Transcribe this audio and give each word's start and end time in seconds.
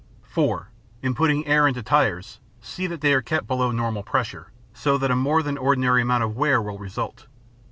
(4) 0.23 0.71
In 1.03 1.13
putting 1.13 1.45
air 1.45 1.67
into 1.67 1.83
tires, 1.83 2.39
see 2.59 2.87
that 2.87 3.01
they 3.01 3.13
are 3.13 3.21
kept 3.21 3.45
below 3.45 3.69
normal 3.69 4.01
pressure, 4.01 4.51
so 4.73 4.97
that 4.97 5.13
more 5.15 5.43
than 5.43 5.57
an 5.57 5.63
ordinary 5.63 6.01
amount 6.01 6.23
of 6.23 6.35
wear 6.35 6.59
will 6.59 6.79
result. 6.79 7.27